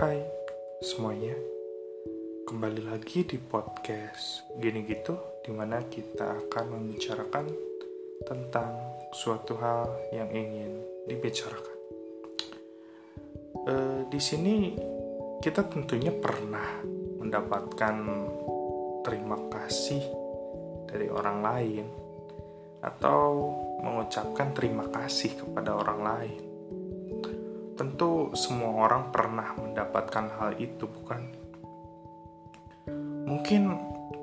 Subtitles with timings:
[0.00, 0.24] Hai
[0.80, 1.36] semuanya.
[2.48, 7.44] Kembali lagi di podcast Gini gitu Di mana kita akan membicarakan
[8.24, 11.76] Tentang suatu hal yang ingin dibicarakan.
[13.68, 13.74] E,
[14.08, 14.72] Di sini
[15.44, 16.80] kita tentunya pernah
[17.20, 17.96] mendapatkan
[19.04, 20.00] terima kasih
[20.88, 21.86] dari orang lain
[22.80, 23.52] atau
[23.84, 26.49] mengucapkan terima kasih kepada orang lain
[27.80, 31.32] Tentu semua orang pernah mendapatkan hal itu, bukan?
[33.24, 33.62] Mungkin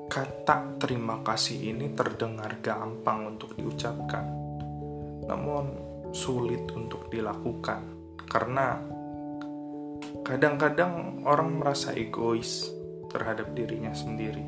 [0.06, 4.30] kata terima kasih ini terdengar gampang untuk diucapkan,
[5.26, 5.74] namun
[6.14, 7.82] sulit untuk dilakukan
[8.30, 8.78] karena
[10.22, 12.70] kadang-kadang orang merasa egois
[13.10, 14.46] terhadap dirinya sendiri.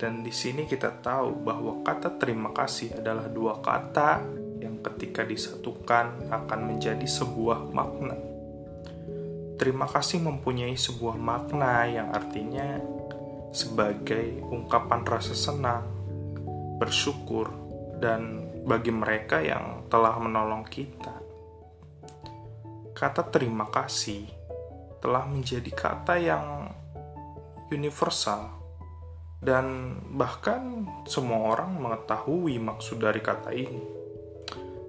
[0.00, 6.30] Dan di sini kita tahu bahwa kata terima kasih adalah dua kata yang ketika disatukan
[6.30, 8.18] akan menjadi sebuah makna.
[9.58, 12.78] Terima kasih mempunyai sebuah makna yang artinya
[13.50, 15.82] sebagai ungkapan rasa senang,
[16.78, 17.50] bersyukur,
[17.98, 21.18] dan bagi mereka yang telah menolong kita.
[22.94, 24.30] Kata terima kasih
[25.02, 26.70] telah menjadi kata yang
[27.74, 28.58] universal
[29.38, 33.97] dan bahkan semua orang mengetahui maksud dari kata ini.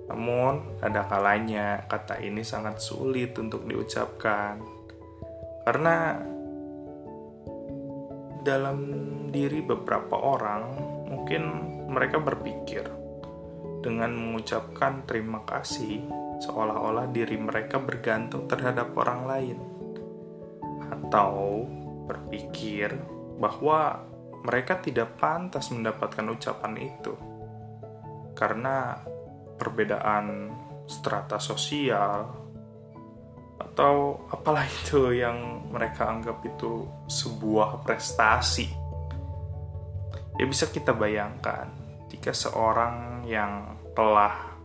[0.10, 4.58] Namun, ada kalanya kata ini sangat sulit untuk diucapkan.
[5.64, 6.18] Karena
[8.42, 8.80] dalam
[9.30, 10.64] diri beberapa orang
[11.06, 11.42] mungkin
[11.94, 12.90] mereka berpikir
[13.86, 16.02] dengan mengucapkan terima kasih
[16.40, 19.60] seolah-olah diri mereka bergantung terhadap orang lain.
[20.90, 21.70] Atau
[22.10, 22.98] berpikir
[23.38, 24.10] bahwa
[24.42, 27.14] mereka tidak pantas mendapatkan ucapan itu.
[28.34, 28.98] Karena
[29.60, 30.56] perbedaan
[30.88, 32.26] strata sosial
[33.60, 38.72] atau apalah itu yang mereka anggap itu sebuah prestasi.
[40.40, 41.68] Ya bisa kita bayangkan
[42.08, 44.56] jika seorang yang telah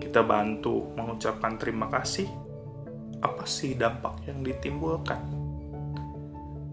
[0.00, 2.26] kita bantu mengucapkan terima kasih,
[3.20, 5.20] apa sih dampak yang ditimbulkan?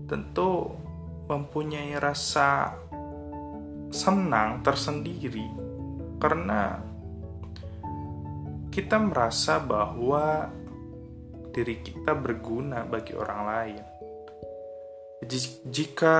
[0.07, 0.71] Tentu
[1.27, 2.77] mempunyai rasa
[3.89, 5.49] senang tersendiri
[6.21, 6.94] karena
[8.75, 10.51] kita merasa bahwa
[11.55, 13.83] diri kita berguna bagi orang lain.
[15.63, 16.17] Jika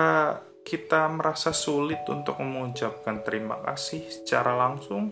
[0.64, 5.12] kita merasa sulit untuk mengucapkan terima kasih secara langsung,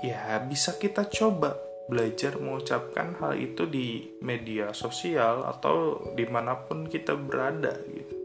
[0.00, 1.52] ya bisa kita coba
[1.92, 8.16] belajar mengucapkan hal itu di media sosial atau di mana pun kita berada gitu.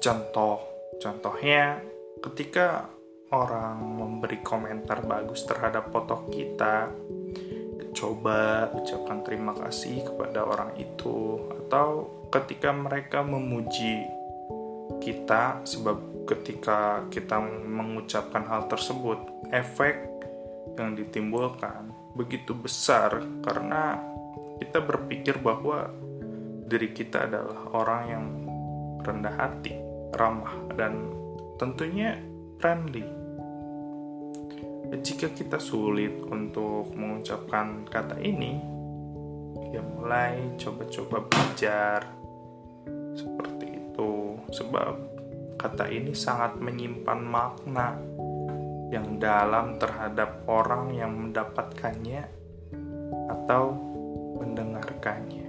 [0.00, 0.64] Contoh,
[0.96, 1.84] contohnya
[2.24, 2.88] ketika
[3.32, 6.92] orang memberi komentar bagus terhadap foto kita,
[7.96, 14.04] coba ucapkan terima kasih kepada orang itu, atau ketika mereka memuji
[15.00, 19.18] kita, sebab ketika kita mengucapkan hal tersebut,
[19.50, 20.12] efek
[20.76, 23.96] yang ditimbulkan begitu besar karena
[24.60, 25.88] kita berpikir bahwa
[26.68, 28.24] diri kita adalah orang yang
[29.02, 29.74] rendah hati,
[30.16, 31.12] ramah, dan
[31.58, 32.16] tentunya
[32.62, 33.21] friendly
[35.00, 38.60] jika kita sulit untuk mengucapkan kata ini,
[39.72, 42.04] ya mulai coba-coba belajar
[43.16, 44.94] seperti itu, sebab
[45.56, 47.96] kata ini sangat menyimpan makna
[48.92, 52.28] yang dalam terhadap orang yang mendapatkannya
[53.32, 53.72] atau
[54.36, 55.48] mendengarkannya.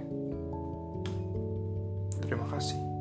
[2.24, 2.93] Terima kasih.